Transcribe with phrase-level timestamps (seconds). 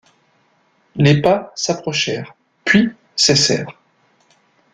[0.95, 2.33] Les pas s’approchèrent,
[2.65, 3.77] puis cessèrent.